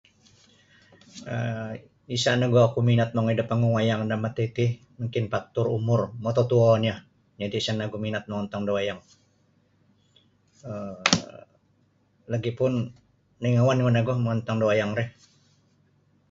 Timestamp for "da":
3.39-3.49, 8.67-8.71, 13.95-14.01, 14.59-14.65